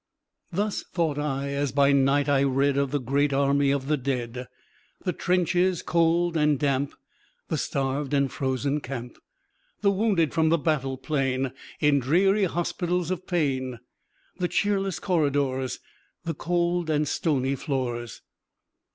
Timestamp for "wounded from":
9.91-10.49